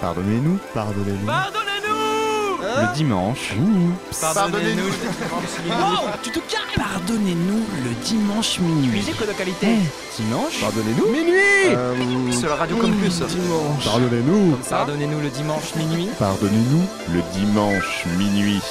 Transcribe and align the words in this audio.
Pardonnez-nous, 0.00 0.58
pardonnez-nous. 0.74 1.26
Pardonnez-nous 1.26 2.58
Le 2.62 2.94
dimanche. 2.94 3.54
Pardonnez-nous 4.20 4.84
Wow, 5.68 6.10
tu 6.22 6.30
te 6.30 6.38
calmes 6.38 6.76
Pardonnez-nous 6.76 7.64
le 7.84 8.04
dimanche 8.04 8.60
minuit. 8.60 8.88
Musique 8.88 9.20
de 9.20 9.32
qualité 9.32 9.66
Eh, 9.66 10.22
dimanche 10.22 10.60
Pardonnez-nous. 10.60 11.06
Minuit 11.10 11.74
Euh, 11.74 12.30
Sur 12.32 12.48
la 12.50 12.54
radio 12.56 12.76
Campus 12.76 13.22
Dimanche. 13.22 13.84
Pardonnez-nous. 13.84 14.56
Pardonnez-nous 14.70 15.20
le 15.20 15.28
dimanche 15.30 15.74
minuit 15.74 16.08
Pardonnez-nous. 16.18 16.84
Le 17.14 17.20
dimanche 17.38 18.04
minuit. 18.16 18.62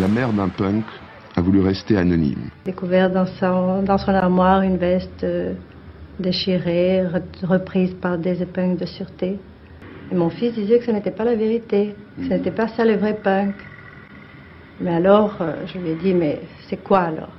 La 0.00 0.08
mère 0.08 0.32
d'un 0.32 0.48
punk 0.48 0.84
a 1.36 1.40
voulu 1.42 1.60
rester 1.60 1.98
anonyme. 1.98 2.48
découvert 2.64 3.10
dans 3.10 3.26
son, 3.38 3.82
dans 3.82 3.98
son 3.98 4.14
armoire 4.14 4.62
une 4.62 4.78
veste 4.78 5.22
euh, 5.24 5.52
déchirée, 6.18 7.02
re- 7.04 7.46
reprise 7.46 7.94
par 8.00 8.16
des 8.16 8.40
épingles 8.42 8.78
de 8.78 8.86
sûreté. 8.86 9.38
Et 10.10 10.14
mon 10.14 10.30
fils 10.30 10.54
disait 10.54 10.78
que 10.78 10.84
ce 10.84 10.90
n'était 10.90 11.10
pas 11.10 11.24
la 11.24 11.34
vérité, 11.34 11.96
que 12.16 12.24
ce 12.28 12.34
n'était 12.34 12.50
pas 12.50 12.68
ça 12.68 12.84
le 12.84 12.96
vrai 12.96 13.14
punk. 13.14 13.54
Mais 14.80 14.94
alors, 14.94 15.40
euh, 15.40 15.66
je 15.66 15.78
lui 15.78 15.90
ai 15.90 15.94
dit, 15.96 16.14
mais 16.14 16.40
c'est 16.68 16.82
quoi 16.82 17.00
alors? 17.00 17.35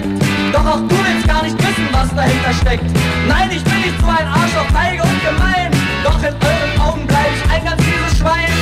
perfekt. 0.00 0.24
Doch 0.52 0.66
auch 0.66 0.80
du 0.80 0.96
willst 1.04 1.26
gar 1.26 1.42
nicht 1.42 1.56
wissen, 1.58 1.88
was 1.92 2.14
dahinter 2.14 2.52
steckt. 2.60 2.84
Nein, 3.28 3.50
ich 3.50 3.62
bin 3.64 3.80
nicht 3.80 4.00
so 4.00 4.06
ein 4.06 4.26
Arsch 4.26 4.56
auf 4.56 4.68
feige 4.72 5.02
und 5.02 5.20
gemein. 5.22 5.70
Doch 6.04 6.18
in 6.22 6.34
euren 6.34 6.80
Augen 6.80 7.06
bleib 7.06 7.26
ich 7.34 7.50
ein 7.50 7.64
ganz 7.64 7.82
fieses 7.82 8.18
Schwein. 8.18 8.52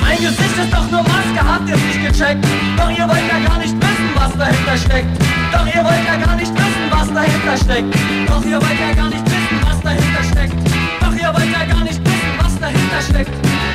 Mein 0.00 0.18
Gesicht 0.18 0.58
ist 0.58 0.72
doch 0.72 0.90
nur 0.90 1.02
Maske, 1.02 1.40
habt 1.42 1.68
ihr 1.68 1.76
nicht 1.76 2.02
gecheckt? 2.02 2.44
Doch 2.76 2.90
ihr 2.90 3.08
wollt 3.08 3.26
ja 3.28 3.48
gar 3.48 3.58
nicht 3.58 3.74
wissen, 3.74 4.10
was 4.14 4.36
dahinter 4.36 4.76
steckt. 4.76 5.08
Doch 5.52 5.66
ihr 5.66 5.84
wollt 5.84 6.06
ja 6.06 6.16
gar 6.16 6.36
nicht 6.36 6.52
wissen, 6.52 6.84
was 6.90 7.12
dahinter 7.12 7.56
steckt. 7.56 7.94
Doch 8.28 8.44
ihr 8.44 8.60
wollt 8.60 8.80
ja 8.80 8.94
gar 8.94 9.10
nicht 9.10 9.24
wissen, 9.24 9.58
was 9.64 9.80
dahinter 9.80 10.24
steckt. 10.30 10.54
Doch 11.00 11.14
ihr 11.14 11.32
wollt 11.32 11.52
ja 11.52 11.64
gar 11.64 11.84
nicht 11.84 12.00
wissen, 12.04 12.32
was 12.38 12.58
dahinter 12.58 13.02
steckt. 13.08 13.30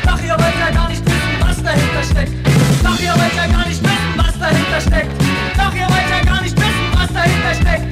Doch 0.06 0.22
ihr 0.22 0.34
wollt 0.38 0.60
ja 0.60 0.76
gar 0.76 0.90
nicht 0.90 1.05
dahinter 1.66 2.04
steckt. 2.04 2.32
Doch 2.84 3.00
ihr 3.00 3.12
wollt 3.12 3.36
ja 3.36 3.48
gar 3.48 3.68
nicht 3.68 3.82
wissen, 3.82 4.14
was 4.16 4.40
dahinter 4.40 4.82
steckt. 4.82 5.12
Doch 5.58 5.74
ihr 5.74 5.88
wollt 5.90 6.10
ja 6.10 6.24
gar 6.24 6.42
nicht 6.42 6.56
wissen, 6.56 6.88
was 6.94 7.12
dahinter 7.12 7.54
steckt. 7.56 7.85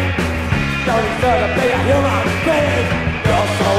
Don't 0.86 1.02
deserve 1.02 1.40
to 1.42 1.48
be 1.56 1.66
a 1.70 1.78
human 1.86 2.26
being. 2.44 2.88
You're 3.26 3.48
so 3.58 3.70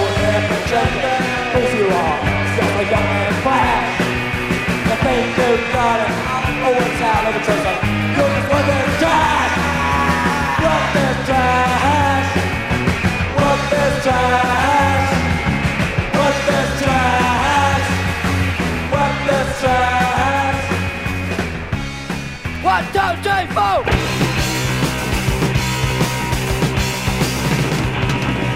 trendy. 0.69 1.15
Who's 1.53 1.73
you 1.77 1.87
are? 1.87 2.19
So 2.55 2.65
young 2.93 3.09
and 3.27 3.37
flash. 3.43 3.91
You 4.87 4.95
think 5.03 5.37
you 5.37 5.49
got 5.73 5.99
it? 6.01 6.11
Oh, 6.65 6.81
it's 6.81 7.01
out 7.01 7.23
of 7.27 7.33
the 7.33 7.41
treasure. 7.45 7.77
You're 8.15 8.31
just 8.33 8.49
one 8.49 8.65
this 8.69 8.89
trash. 9.01 9.53
What 10.63 10.83
this 10.95 11.17
trash? 11.27 12.29
What 13.37 13.59
this 13.71 14.03
trash? 14.03 15.02
Four. 23.13 23.83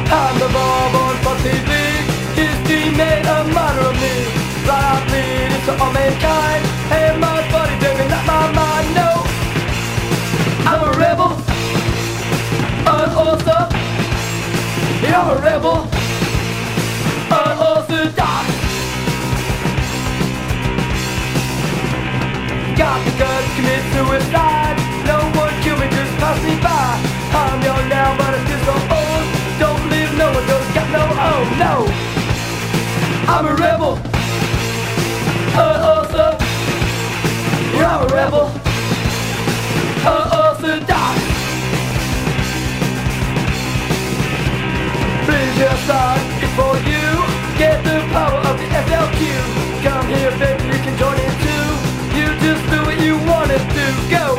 I'm 0.09 0.39
the 0.39 0.49
bomb 0.51 0.95
on 0.95 1.15
for 1.21 1.35
TV. 1.45 1.69
History 2.33 2.89
made 2.97 3.25
a 3.25 3.43
model 3.53 3.85
of 3.85 3.95
me. 4.01 4.15
But 4.65 4.81
I 4.81 5.05
bleed 5.07 5.51
into 5.57 5.73
all 5.83 5.93
mankind. 5.93 6.65
Hey, 6.89 7.15
my 7.19 7.51
body, 7.51 7.77
baby, 7.79 8.09
not 8.09 8.25
my 8.25 8.51
mind, 8.51 8.95
no. 8.95 9.09
I'm 10.65 10.81
a 10.89 10.97
rebel. 10.97 11.37
Unorthodox. 12.87 13.75
Yeah, 15.03 15.21
I'm 15.21 15.37
a 15.37 15.41
rebel. 15.41 15.97
Got 22.88 23.03
the 23.03 23.12
commit 23.60 23.84
suicide. 23.91 24.77
No 25.03 25.20
one 25.36 25.51
kill 25.60 25.75
me, 25.75 25.91
just 25.91 26.13
pass 26.24 26.39
me 26.39 26.56
by. 26.63 26.96
I'm 27.36 27.60
young 27.62 27.84
now, 27.89 28.15
but 28.15 28.32
I'm 28.32 28.46
still 28.48 28.63
so 28.63 28.75
old. 28.96 29.25
Don't 29.60 29.84
leave 29.91 30.08
no 30.15 30.32
one, 30.32 30.48
don't 30.48 30.72
got 30.72 30.88
no 30.96 31.03
oh 31.03 31.44
no. 31.60 31.74
I'm 33.27 33.46
a 33.46 33.56
rebel. 33.60 34.00
Unorthodox. 35.51 36.39
Yeah, 37.75 37.91
I'm 37.91 38.08
a 38.08 38.15
rebel. 38.15 38.48
Uh, 40.08 40.32
uh, 40.32 40.56
Unorthodox. 40.56 41.20
Please 45.27 45.56
your 45.60 45.77
son 45.91 46.20
is 46.39 46.51
for 46.56 46.74
you. 46.88 47.08
Get 47.60 47.84
the 47.84 48.00
power 48.15 48.39
of 48.48 48.56
the 48.56 48.67
SLQ. 48.88 49.20
Come 49.84 50.08
here, 50.08 50.32
baby, 50.39 50.63
you 50.72 50.79
can 50.88 50.98
join. 50.98 51.17
You 51.20 51.26
just 52.48 52.72
do 52.72 52.82
what 52.84 52.98
you 53.01 53.18
wanna 53.27 53.58
do. 53.74 54.10
Go. 54.10 54.37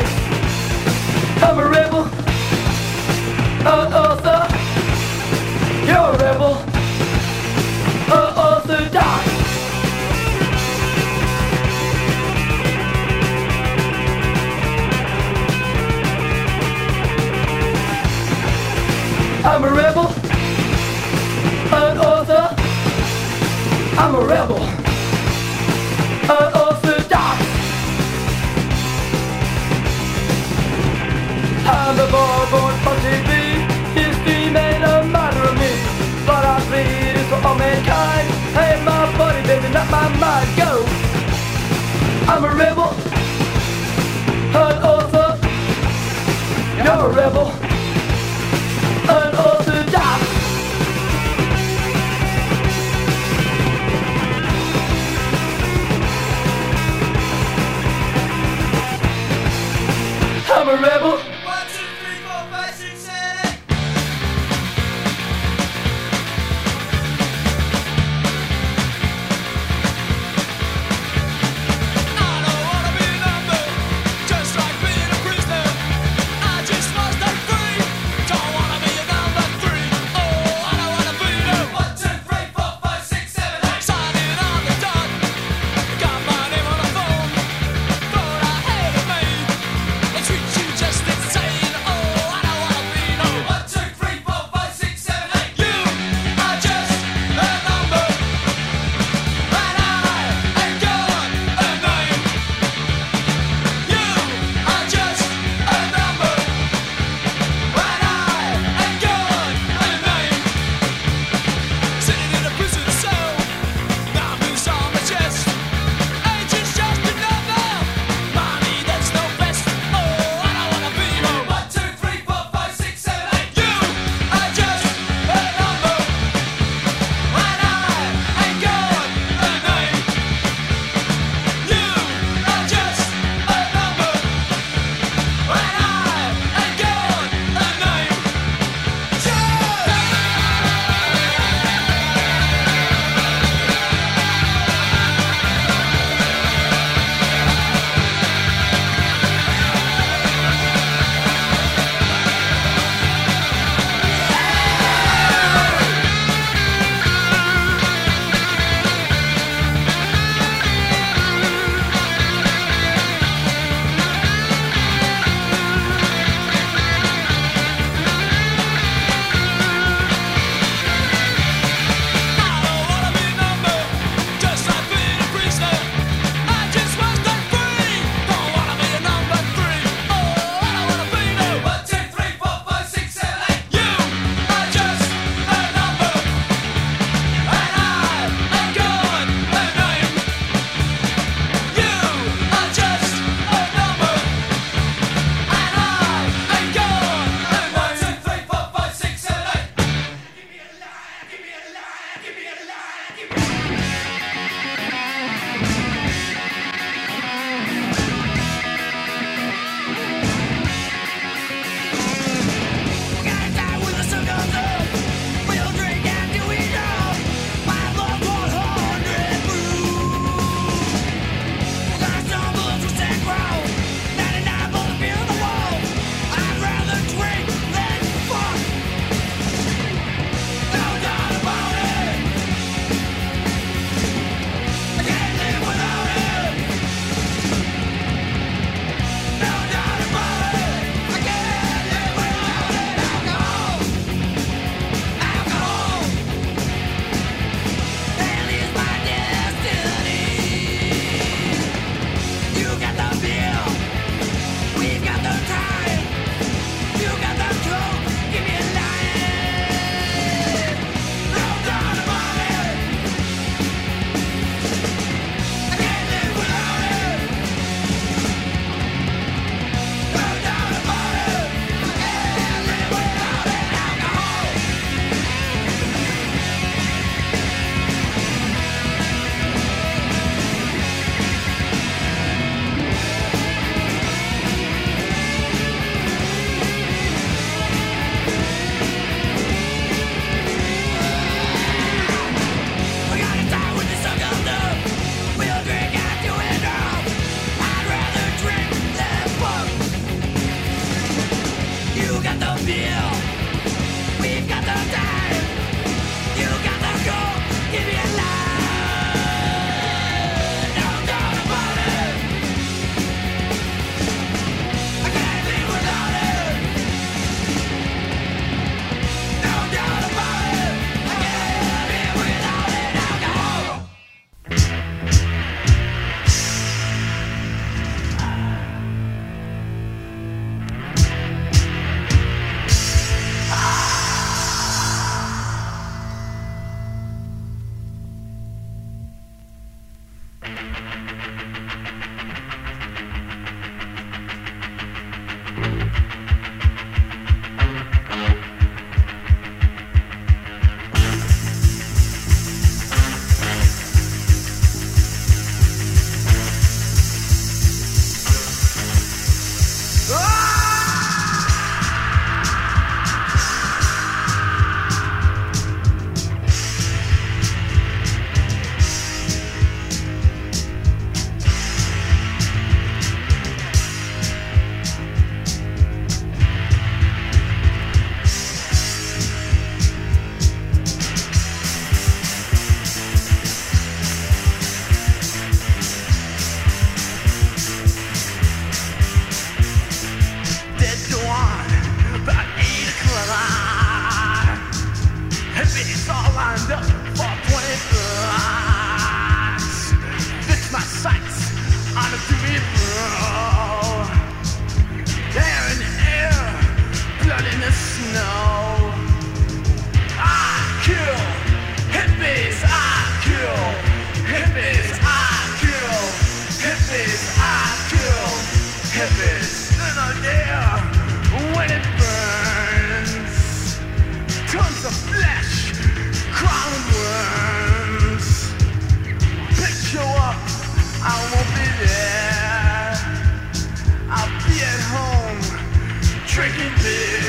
me. 436.83 437.28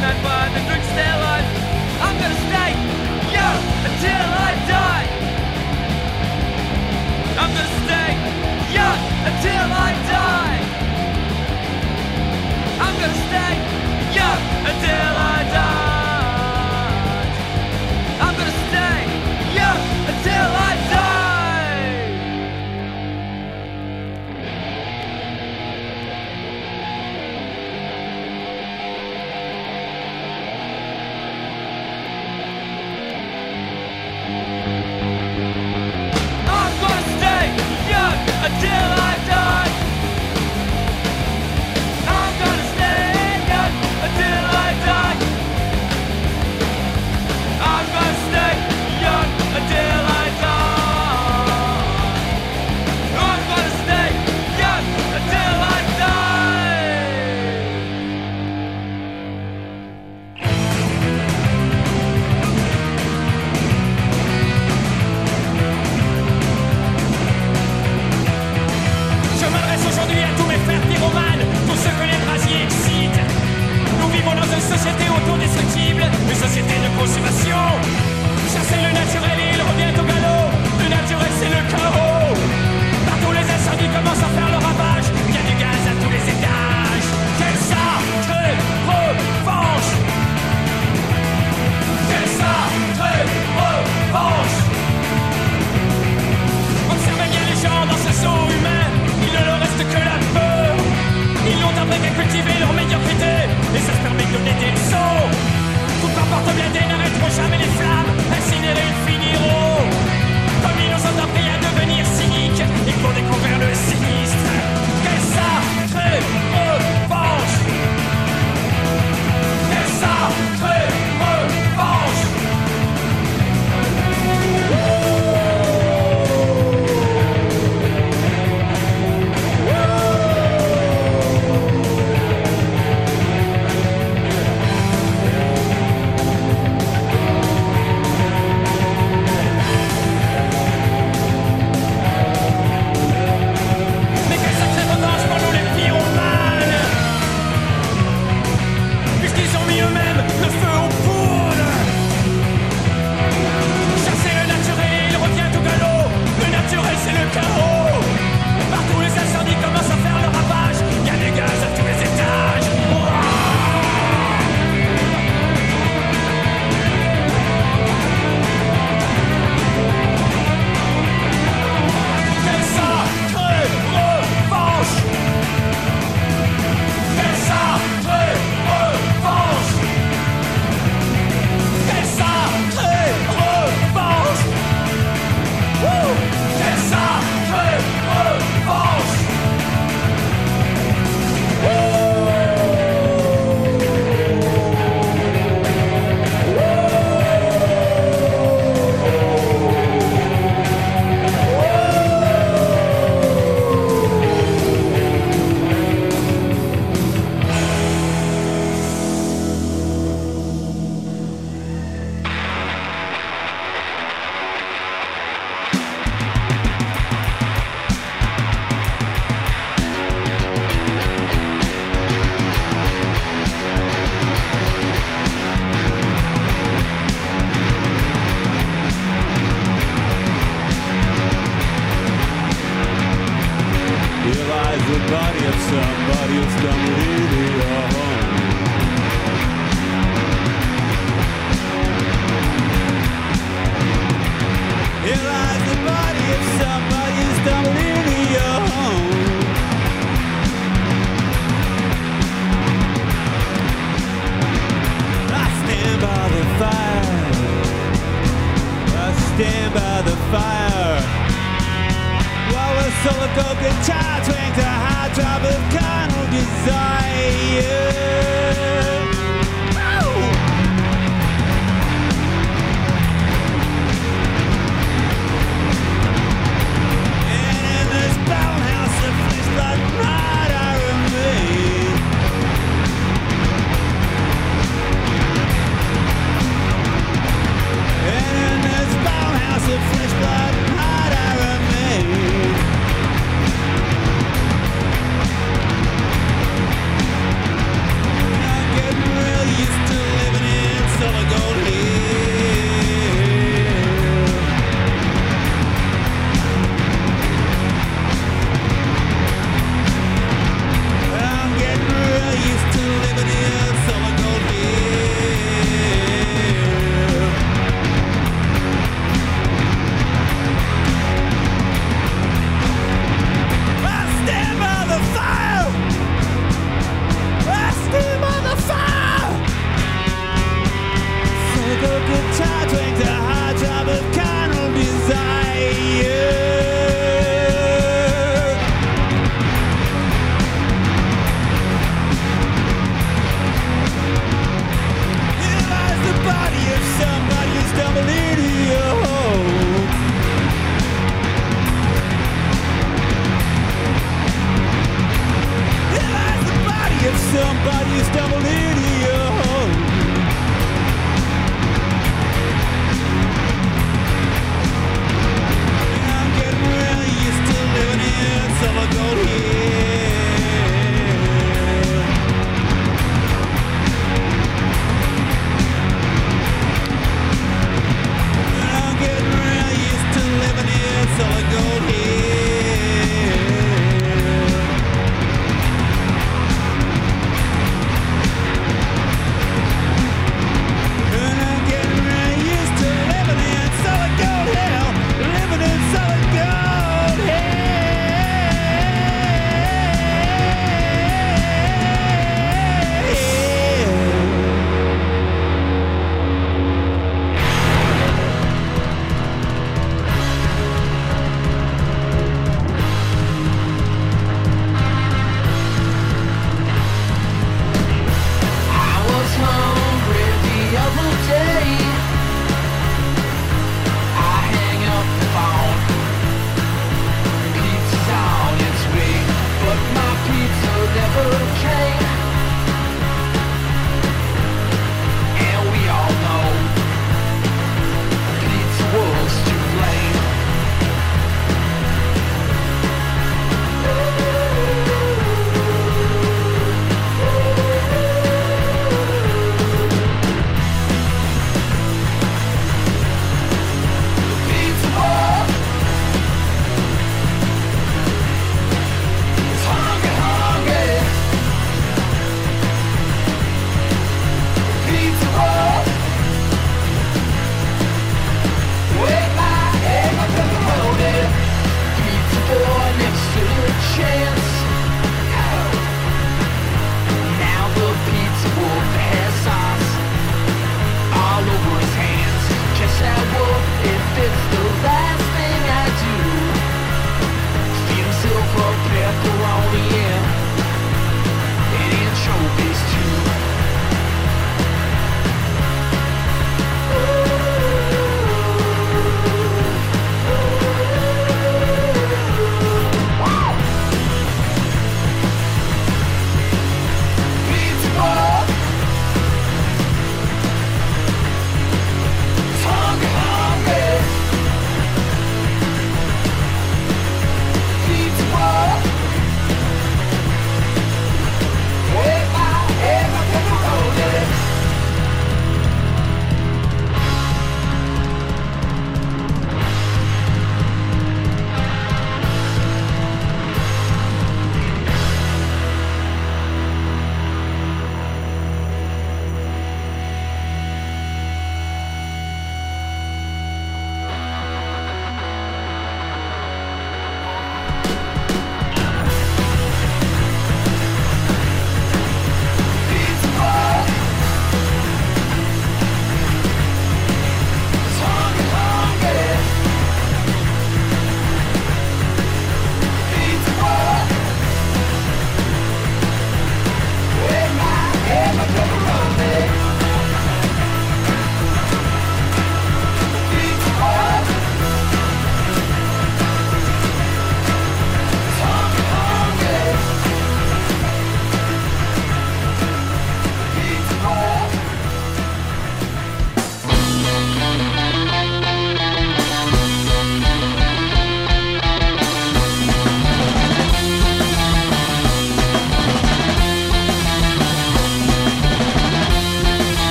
that 0.00 0.24
by 0.24 0.39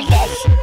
This. 0.00 0.57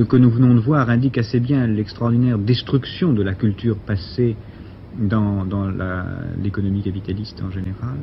Ce 0.00 0.04
que 0.06 0.16
nous 0.16 0.30
venons 0.30 0.54
de 0.54 0.60
voir 0.60 0.88
indique 0.88 1.18
assez 1.18 1.40
bien 1.40 1.66
l'extraordinaire 1.66 2.38
destruction 2.38 3.12
de 3.12 3.22
la 3.22 3.34
culture 3.34 3.76
passée 3.76 4.34
dans, 4.98 5.44
dans 5.44 5.68
l'économie 6.42 6.82
capitaliste 6.82 7.42
en 7.42 7.50
général. 7.50 8.00